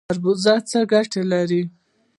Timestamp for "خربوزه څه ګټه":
0.09-1.21